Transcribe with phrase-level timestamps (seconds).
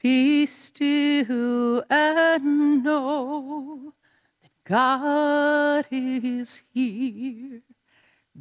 [0.00, 3.94] Be still and know
[4.42, 7.62] that God is here.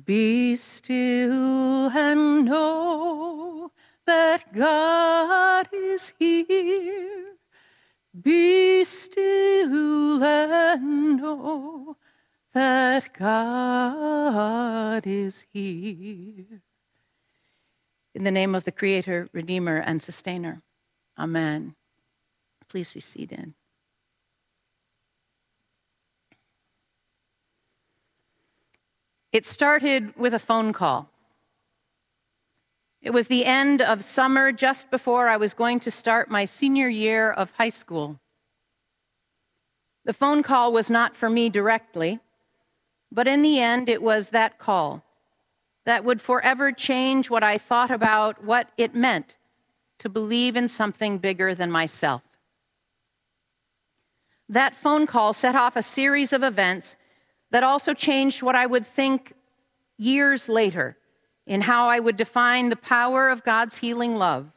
[0.05, 3.71] Be still and know
[4.05, 7.33] that God is here.
[8.21, 11.97] Be still and know
[12.53, 16.61] that God is here.
[18.13, 20.61] In the name of the Creator, Redeemer, and Sustainer.
[21.17, 21.75] Amen.
[22.69, 23.53] Please be seated.
[29.31, 31.09] It started with a phone call.
[33.01, 36.89] It was the end of summer, just before I was going to start my senior
[36.89, 38.19] year of high school.
[40.05, 42.19] The phone call was not for me directly,
[43.11, 45.03] but in the end, it was that call
[45.85, 49.37] that would forever change what I thought about what it meant
[49.99, 52.21] to believe in something bigger than myself.
[54.49, 56.95] That phone call set off a series of events
[57.51, 59.33] that also changed what I would think
[59.97, 60.97] years later
[61.45, 64.51] in how I would define the power of God's healing love,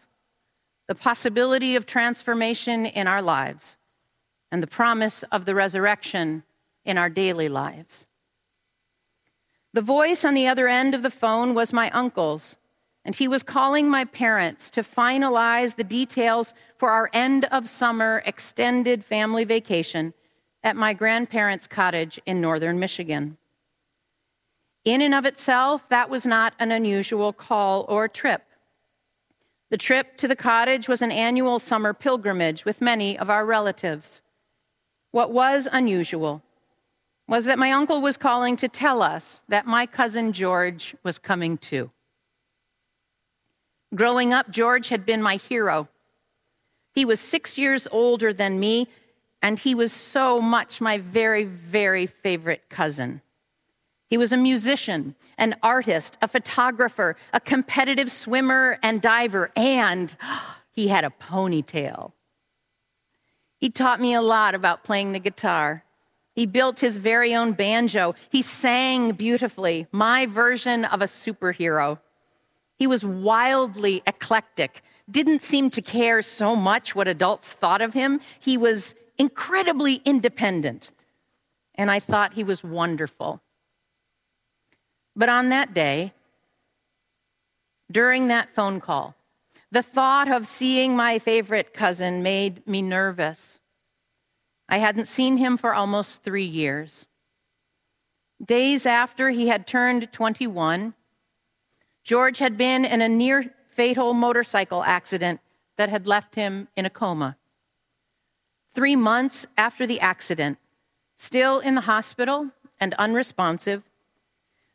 [0.89, 3.77] the possibility of transformation in our lives,
[4.51, 6.43] and the promise of the resurrection
[6.85, 8.07] in our daily lives.
[9.73, 12.57] The voice on the other end of the phone was my uncle's,
[13.11, 18.23] and he was calling my parents to finalize the details for our end of summer
[18.25, 20.15] extended family vacation
[20.63, 23.37] at my grandparents' cottage in northern Michigan.
[24.85, 28.45] In and of itself, that was not an unusual call or trip.
[29.71, 34.23] The trip to the cottage was an annual summer pilgrimage with many of our relatives.
[35.11, 36.45] What was unusual
[37.27, 41.59] was that my uncle was calling to tell us that my cousin George was coming
[41.59, 41.91] too.
[43.95, 45.89] Growing up, George had been my hero.
[46.95, 48.89] He was six years older than me,
[49.43, 53.23] and he was so much my very, very favorite cousin.
[54.09, 60.15] He was a musician, an artist, a photographer, a competitive swimmer and diver, and
[60.73, 62.13] he had a ponytail.
[63.59, 65.85] He taught me a lot about playing the guitar.
[66.35, 68.15] He built his very own banjo.
[68.31, 71.99] He sang beautifully, my version of a superhero.
[72.81, 74.81] He was wildly eclectic,
[75.11, 78.23] didn't seem to care so much what adults thought of him.
[78.41, 80.91] He was incredibly independent,
[81.75, 83.43] and I thought he was wonderful.
[85.15, 86.15] But on that day,
[87.93, 89.15] during that phone call,
[89.71, 93.61] the thought of seeing my favorite cousin made me nervous.
[94.71, 97.07] I hadn't seen him for almost three years.
[98.43, 100.95] Days after he had turned 21,
[102.05, 105.41] George had been in a near fatal motorcycle accident
[105.77, 107.37] that had left him in a coma.
[108.73, 110.59] Three months after the accident,
[111.17, 113.83] still in the hospital and unresponsive,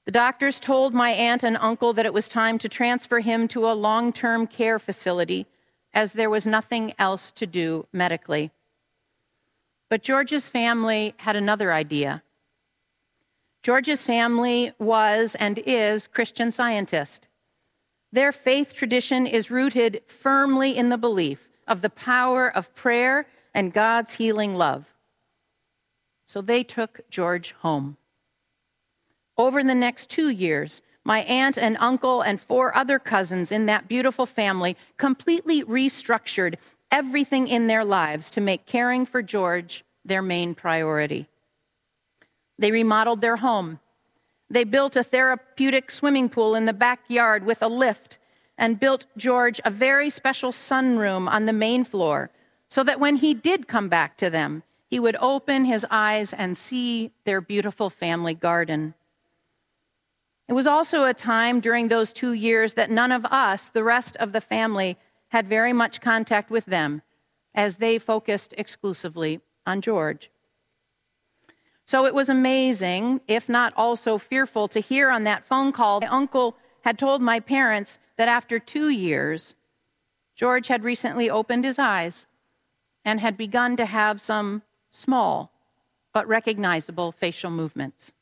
[0.05, 3.67] the doctors told my aunt and uncle that it was time to transfer him to
[3.67, 5.47] a long term care facility
[5.93, 8.51] as there was nothing else to do medically.
[9.89, 12.21] But George's family had another idea.
[13.65, 17.27] George's family was and is Christian scientist.
[18.11, 23.73] Their faith tradition is rooted firmly in the belief of the power of prayer and
[23.73, 24.93] God's healing love.
[26.27, 27.97] So they took George home.
[29.35, 33.87] Over the next two years, my aunt and uncle and four other cousins in that
[33.87, 36.57] beautiful family completely restructured
[36.91, 41.27] everything in their lives to make caring for George their main priority.
[42.57, 43.79] They remodeled their home.
[44.49, 48.19] They built a therapeutic swimming pool in the backyard with a lift
[48.57, 52.29] and built George a very special sunroom on the main floor
[52.69, 56.57] so that when he did come back to them, he would open his eyes and
[56.57, 58.93] see their beautiful family garden.
[60.47, 64.15] It was also a time during those two years that none of us, the rest
[64.17, 64.97] of the family,
[65.29, 67.01] had very much contact with them
[67.55, 70.29] as they focused exclusively on George.
[71.85, 76.07] So it was amazing, if not also fearful, to hear on that phone call my
[76.07, 79.55] uncle had told my parents that after two years,
[80.35, 82.25] George had recently opened his eyes
[83.03, 85.51] and had begun to have some small
[86.11, 88.13] but recognizable facial movements.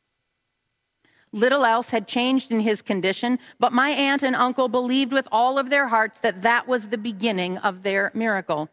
[1.32, 5.58] Little else had changed in his condition, but my aunt and uncle believed with all
[5.58, 8.70] of their hearts that that was the beginning of their miracle.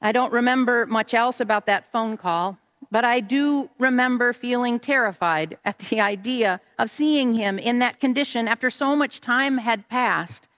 [0.00, 2.58] I don't remember much else about that phone call,
[2.90, 8.48] but I do remember feeling terrified at the idea of seeing him in that condition
[8.48, 10.48] after so much time had passed.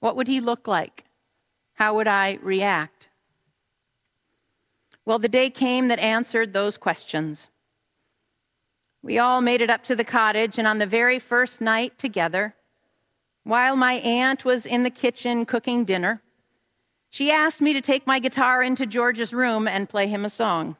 [0.00, 1.04] What would he look like?
[1.74, 3.08] How would I react?
[5.04, 7.50] Well, the day came that answered those questions.
[9.02, 12.54] We all made it up to the cottage, and on the very first night together,
[13.42, 16.22] while my aunt was in the kitchen cooking dinner,
[17.10, 20.78] she asked me to take my guitar into George's room and play him a song.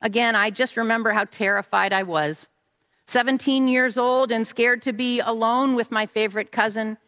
[0.00, 2.48] Again, I just remember how terrified I was.
[3.06, 6.98] 17 years old and scared to be alone with my favorite cousin,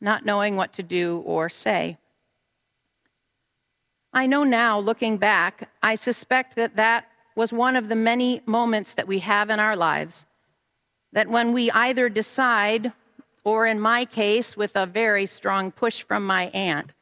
[0.00, 1.96] not knowing what to do or say.
[4.12, 8.94] I know now, looking back, I suspect that that was one of the many moments
[8.94, 10.26] that we have in our lives
[11.12, 12.92] that when we either decide,
[13.44, 16.92] or in my case, with a very strong push from my aunt,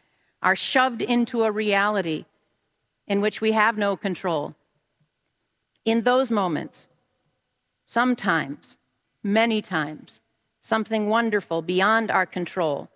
[0.43, 2.25] are shoved into a reality
[3.09, 4.55] in which we have no control.
[5.87, 6.89] In those moments,
[7.87, 8.77] sometimes,
[9.23, 10.21] many times,
[10.61, 12.91] something wonderful beyond our control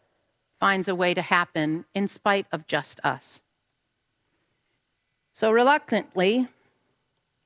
[0.59, 3.41] finds a way to happen in spite of just us.
[5.33, 6.49] So reluctantly,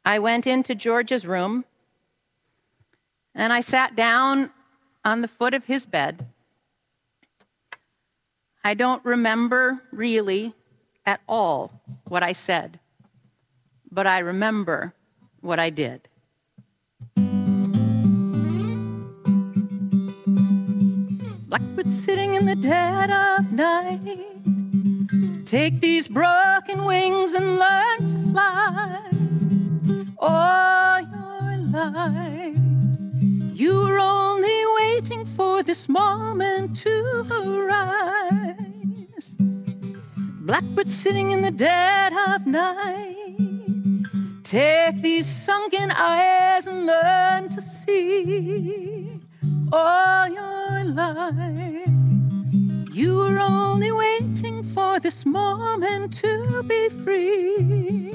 [0.02, 1.66] I went into George's room
[3.34, 4.50] and I sat down
[5.04, 6.26] on the foot of his bed.
[8.64, 10.54] I don't remember really
[11.04, 12.80] at all what I said,
[13.90, 14.94] but I remember
[15.44, 16.08] what I did.
[21.48, 24.26] Blackbird sitting in the dead of night.
[25.44, 29.10] Take these broken wings and learn to fly
[30.18, 32.56] all your life.
[33.54, 38.54] You're only waiting for this moment to arise.
[40.40, 43.13] Blackbird sitting in the dead of night.
[44.54, 49.18] Take these sunken eyes and learn to see
[49.72, 51.88] all your life.
[52.92, 58.12] You were only waiting for this moment to be free.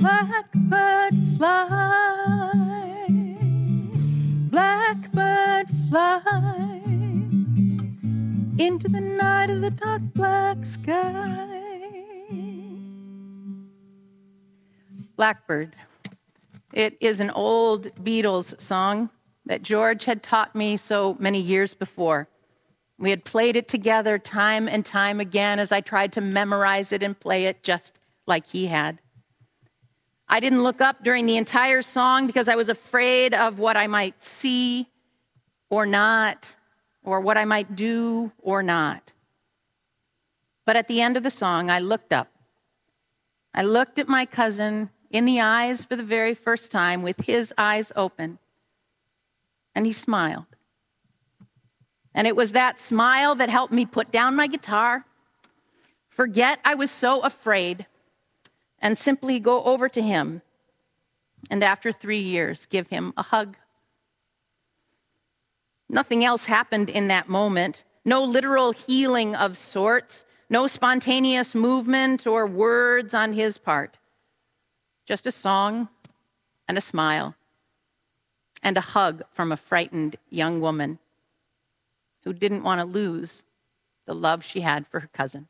[0.00, 2.52] Blackbird fly,
[4.48, 6.80] blackbird fly
[8.56, 11.49] into the night of the dark black sky.
[15.20, 15.76] Blackbird.
[16.72, 19.10] It is an old Beatles song
[19.44, 22.26] that George had taught me so many years before.
[22.98, 27.02] We had played it together time and time again as I tried to memorize it
[27.02, 28.98] and play it just like he had.
[30.26, 33.88] I didn't look up during the entire song because I was afraid of what I
[33.88, 34.88] might see
[35.68, 36.56] or not,
[37.04, 39.12] or what I might do or not.
[40.64, 42.28] But at the end of the song, I looked up.
[43.52, 47.52] I looked at my cousin in the eyes for the very first time with his
[47.58, 48.38] eyes open
[49.74, 50.46] and he smiled.
[52.14, 55.04] And it was that smile that helped me put down my guitar,
[56.08, 57.86] forget I was so afraid,
[58.80, 60.42] and simply go over to him.
[61.50, 63.56] And after three years, give him a hug.
[65.88, 67.84] Nothing else happened in that moment.
[68.04, 73.98] No literal healing of sorts, no spontaneous movement or words on his part.
[75.10, 75.88] Just a song
[76.68, 77.34] and a smile
[78.62, 81.00] and a hug from a frightened young woman
[82.22, 83.42] who didn't want to lose
[84.06, 85.48] the love she had for her cousin.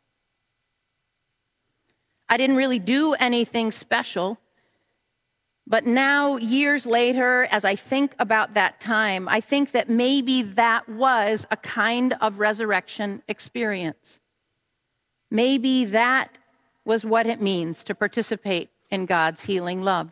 [2.26, 4.38] I didn't really do anything special,
[5.67, 10.88] but now, years later, as I think about that time, I think that maybe that
[10.88, 14.21] was a kind of resurrection experience.
[15.31, 16.38] Maybe that
[16.87, 20.11] was what it means to participate in God's healing love.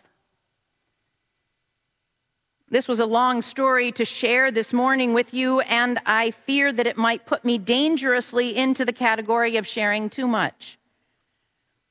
[2.71, 6.87] This was a long story to share this morning with you, and I fear that
[6.87, 10.79] it might put me dangerously into the category of sharing too much.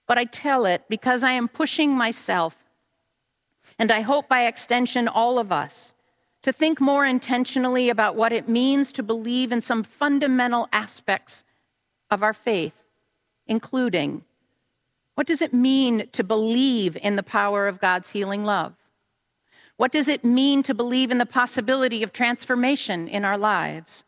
[0.07, 2.55] But I tell it because I am pushing myself,
[3.79, 5.95] and I hope by extension all of us,
[6.43, 11.43] to think more intentionally about what it means to believe in some fundamental aspects
[12.11, 12.85] of our faith,
[13.47, 14.23] including
[15.17, 18.75] what does it mean to believe in the power of God's healing love?
[19.75, 24.03] What does it mean to believe in the possibility of transformation in our lives?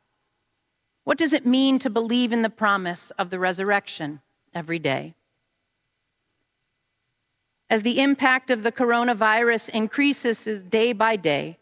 [1.05, 4.21] What does it mean to believe in the promise of the resurrection
[4.53, 5.15] every day?
[7.71, 11.57] As the impact of the coronavirus increases day by day,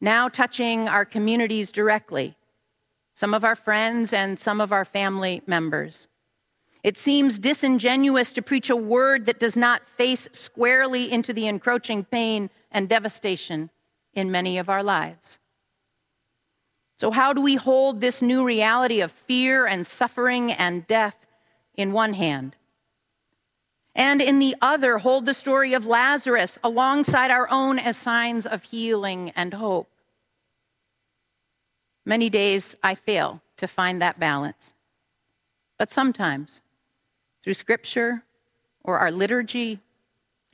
[0.00, 2.34] now touching our communities directly,
[3.12, 6.08] some of our friends and some of our family members,
[6.84, 12.04] it seems disingenuous to preach a word that does not face squarely into the encroaching
[12.04, 13.70] pain and devastation
[14.12, 15.38] in many of our lives.
[16.98, 21.26] So, how do we hold this new reality of fear and suffering and death
[21.74, 22.54] in one hand?
[23.94, 28.62] And in the other, hold the story of Lazarus alongside our own as signs of
[28.62, 29.88] healing and hope.
[32.04, 34.74] Many days I fail to find that balance.
[35.78, 36.60] But sometimes,
[37.44, 38.24] through scripture
[38.82, 39.78] or our liturgy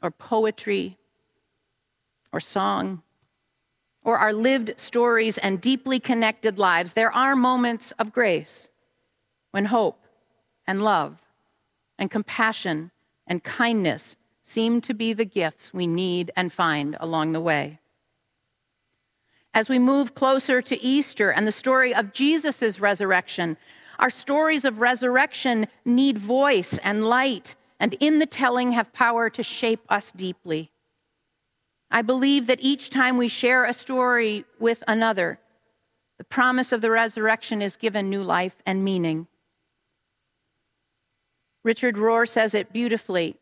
[0.02, 0.98] or poetry
[2.32, 3.02] or song
[4.02, 8.68] or our lived stories and deeply connected lives, there are moments of grace
[9.52, 10.04] when hope
[10.66, 11.22] and love
[11.96, 12.90] and compassion
[13.26, 17.78] and kindness seem to be the gifts we need and find along the way.
[19.54, 23.56] As we move closer to Easter and the story of Jesus' resurrection,
[24.00, 29.42] our stories of resurrection need voice and light, and in the telling have power to
[29.42, 30.72] shape us deeply.
[31.90, 35.38] I believe that each time we share a story with another,
[36.18, 39.26] the promise of the resurrection is given new life and meaning.
[41.62, 43.36] Richard Rohr says it beautifully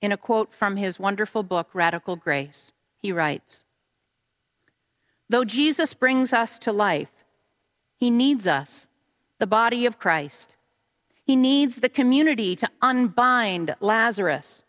[0.00, 2.72] in a quote from his wonderful book, Radical Grace.
[3.02, 3.64] He writes
[5.28, 7.10] Though Jesus brings us to life,
[7.98, 8.88] he needs us,
[9.40, 10.54] the body of Christ.
[11.24, 14.62] He needs the community to unbind Lazarus.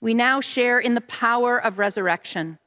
[0.00, 2.58] We now share in the power of resurrection.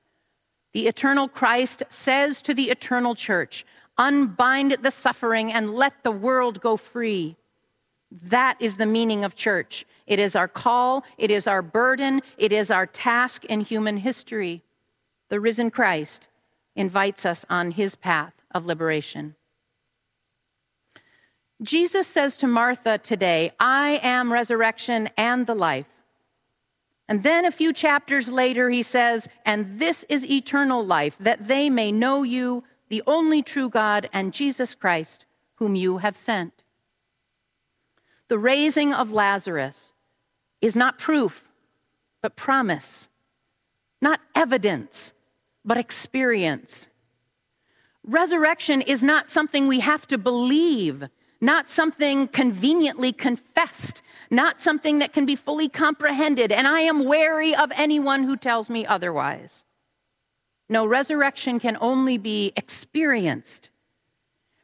[0.71, 3.65] The eternal Christ says to the eternal church,
[3.97, 7.35] Unbind the suffering and let the world go free.
[8.11, 9.85] That is the meaning of church.
[10.07, 14.63] It is our call, it is our burden, it is our task in human history.
[15.29, 16.27] The risen Christ
[16.75, 19.35] invites us on his path of liberation.
[21.61, 25.87] Jesus says to Martha today, I am resurrection and the life.
[27.07, 31.69] And then a few chapters later, he says, And this is eternal life, that they
[31.69, 36.63] may know you, the only true God, and Jesus Christ, whom you have sent.
[38.27, 39.93] The raising of Lazarus
[40.61, 41.47] is not proof,
[42.21, 43.07] but promise,
[44.01, 45.13] not evidence,
[45.63, 46.87] but experience.
[48.03, 51.07] Resurrection is not something we have to believe,
[51.45, 57.55] not something conveniently confessed, not something that can be fully comprehended, and I am wary
[57.55, 59.63] of anyone who tells me otherwise.
[60.67, 63.69] No, resurrection can only be experienced.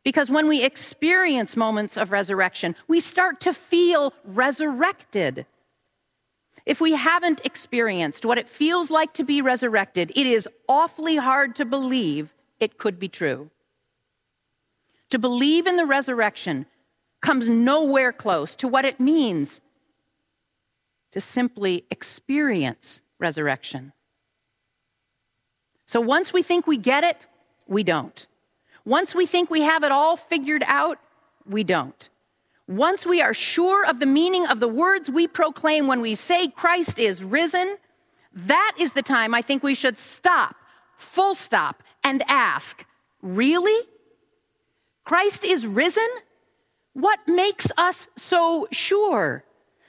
[0.04, 5.46] Because when we experience moments of resurrection, we start to feel resurrected.
[6.66, 11.56] If we haven't experienced what it feels like to be resurrected, it is awfully hard
[11.58, 13.52] to believe it could be true.
[15.12, 16.66] To believe in the resurrection
[17.22, 19.62] comes nowhere close to what it means
[21.12, 23.94] to simply experience resurrection.
[25.86, 27.26] So once we think we get it,
[27.68, 28.26] we don't.
[28.86, 30.98] Once we think we have it all figured out,
[31.46, 32.10] we don't.
[32.68, 36.48] Once we are sure of the meaning of the words we proclaim when we say
[36.48, 37.78] Christ is risen,
[38.34, 40.56] that is the time I think we should stop,
[40.98, 42.86] full stop, and ask,
[43.22, 43.88] Really?
[45.04, 46.08] Christ is risen?
[46.94, 49.44] What makes us so sure?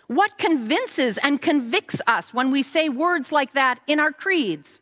[0.06, 4.80] What convinces and convicts us when we say words like that in our creeds?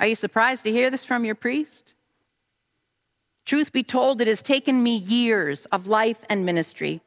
[0.00, 1.94] Are you surprised to hear this from your priest?
[3.44, 7.00] Truth be told, it has taken me years of life and ministry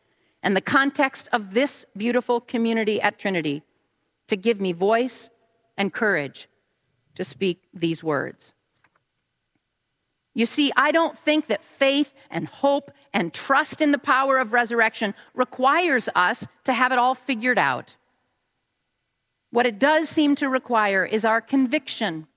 [0.43, 3.61] and the context of this beautiful community at Trinity
[4.27, 5.29] to give me voice
[5.77, 6.47] and courage
[7.15, 8.53] to speak these words.
[10.33, 14.53] You see, I don't think that faith and hope and trust in the power of
[14.53, 17.95] resurrection requires us to have it all figured out.
[19.49, 22.27] What it does seem to require is our conviction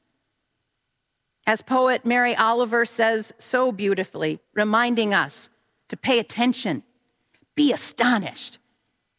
[1.46, 5.50] as poet Mary Oliver says so beautifully, reminding us
[5.88, 6.82] to pay attention,
[7.54, 8.58] be astonished,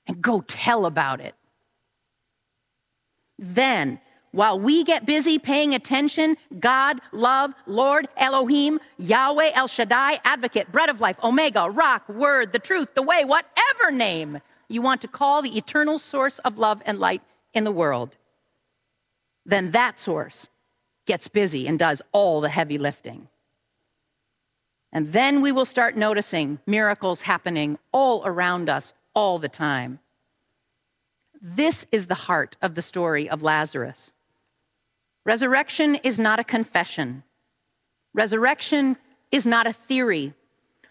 [0.08, 1.36] and go tell about it.
[3.38, 4.00] Then,
[4.36, 10.90] while we get busy paying attention, God, love, Lord, Elohim, Yahweh, El Shaddai, Advocate, Bread
[10.90, 15.42] of Life, Omega, Rock, Word, the Truth, the Way, whatever name you want to call
[15.42, 17.22] the eternal source of love and light
[17.54, 18.18] in the world,
[19.46, 20.50] then that source
[21.06, 23.30] gets busy and does all the heavy lifting.
[24.92, 30.00] And then we will start noticing miracles happening all around us all the time.
[31.42, 34.12] This is the heart of the story of Lazarus.
[35.26, 37.24] Resurrection is not a confession.
[38.14, 38.96] Resurrection
[39.32, 40.34] is not a theory.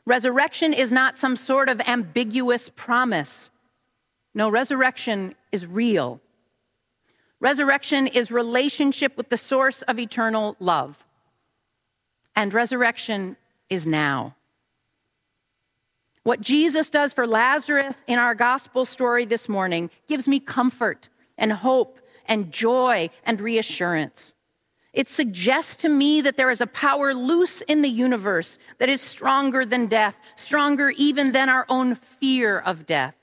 [0.07, 3.50] Resurrection is not some sort of ambiguous promise.
[4.35, 6.21] No, resurrection is real.
[7.41, 11.05] Resurrection is relationship with the source of eternal love.
[12.37, 13.37] and resurrection
[13.71, 14.35] is now.
[16.25, 21.53] What Jesus does for Lazarus in our gospel story this morning gives me comfort and
[21.53, 24.35] hope and joy and reassurance.
[24.95, 29.00] It suggests to me that there is a power loose in the universe that is
[29.00, 33.19] stronger than death, stronger even than our own fear of death.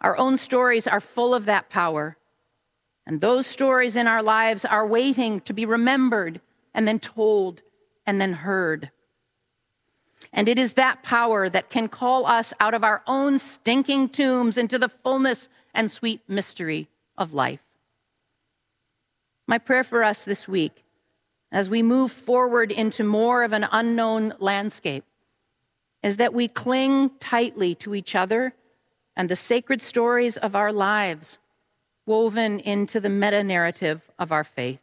[0.00, 2.16] Our own stories are full of that power.
[3.06, 6.40] And those stories in our lives are waiting to be remembered
[6.74, 7.62] and then told
[8.04, 8.90] and then heard.
[10.32, 14.58] And it is that power that can call us out of our own stinking tombs
[14.58, 17.60] into the fullness and sweet mystery of life.
[19.46, 20.84] My prayer for us this week,
[21.52, 25.04] as we move forward into more of an unknown landscape,
[26.02, 28.54] is that we cling tightly to each other
[29.16, 31.38] and the sacred stories of our lives
[32.06, 34.80] woven into the meta narrative of our faith.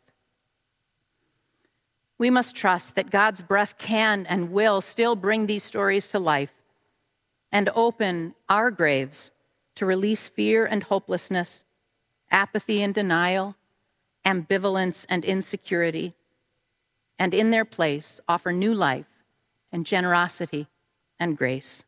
[2.18, 6.54] We must trust that God's breath can and will still bring these stories to life
[7.52, 9.32] and open our graves
[9.76, 11.65] to release fear and hopelessness,
[12.36, 13.56] apathy and denial,
[14.26, 16.14] ambivalence and insecurity,
[17.18, 19.06] and in their place offer new life
[19.72, 20.68] and generosity
[21.18, 21.86] and grace.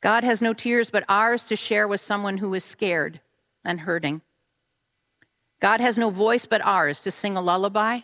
[0.00, 3.20] God has no tears but ours to share with someone who is scared
[3.66, 4.22] and hurting.
[5.60, 8.00] God has no voice but ours to sing a lullaby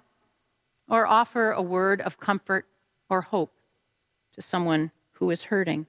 [0.91, 2.67] or offer a word of comfort
[3.09, 3.55] or hope
[4.35, 5.87] to someone who is hurting.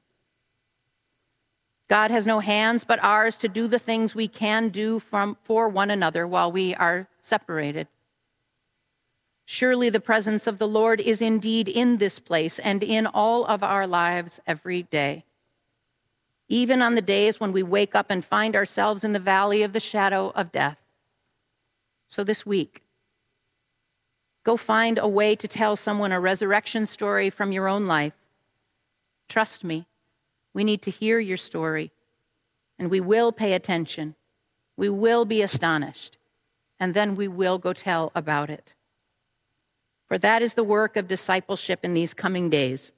[1.87, 5.69] God has no hands but ours to do the things we can do from, for
[5.69, 7.87] one another while we are separated.
[9.45, 13.63] Surely the presence of the Lord is indeed in this place and in all of
[13.63, 15.23] our lives every day.
[16.49, 19.71] Even on the days when we wake up and find ourselves in the valley of
[19.71, 20.85] the shadow of death.
[22.09, 22.83] So this week,
[24.43, 28.13] go find a way to tell someone a resurrection story from your own life.
[29.29, 29.87] Trust me,
[30.57, 31.91] we need to hear your story,
[32.79, 34.15] and we will pay attention.
[34.75, 36.17] We will be astonished,
[36.79, 38.73] and then we will go tell about it.
[40.07, 42.91] For that is the work of discipleship in these coming days.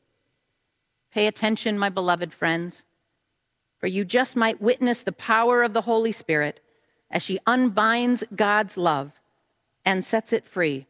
[1.13, 2.85] Pay attention, my beloved friends,
[3.77, 6.61] for you just might witness the power of the Holy Spirit
[7.11, 9.11] as she unbinds God's love
[9.83, 10.87] and sets it free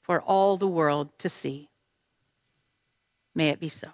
[0.00, 1.68] for all the world to see.
[3.34, 3.88] May it be so.